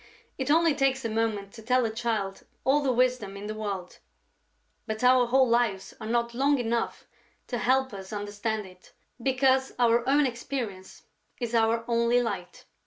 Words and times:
It 0.39 0.49
only 0.49 0.73
takes 0.73 1.05
a 1.05 1.09
moment 1.09 1.53
to 1.53 1.61
tell 1.61 1.85
a 1.85 1.91
child 1.91 2.41
all 2.63 2.81
the 2.81 2.91
wisdom 2.91 3.37
in 3.37 3.45
the 3.45 3.53
world, 3.53 3.99
but 4.87 5.03
our 5.03 5.27
whole 5.27 5.47
lives 5.47 5.93
are 6.01 6.07
not 6.07 6.33
long 6.33 6.57
enough 6.57 7.05
to 7.45 7.59
help 7.59 7.93
us 7.93 8.11
understand 8.11 8.65
it, 8.65 8.93
because 9.21 9.73
our 9.77 10.03
own 10.09 10.25
experience 10.25 11.03
is 11.39 11.53
our 11.53 11.85
only 11.87 12.19
light. 12.19 12.65